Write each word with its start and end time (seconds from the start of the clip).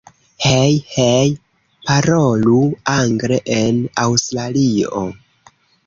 Hej! 0.45 0.71
Hej! 0.93 1.27
Parolu 1.89 2.57
angle 2.97 3.41
en 3.61 3.81
Aŭstralio! 4.09 5.09